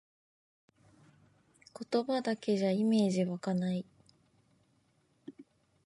[1.79, 3.85] 言葉だけじゃイメージわかない